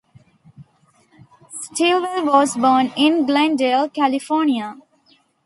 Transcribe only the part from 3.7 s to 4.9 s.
California.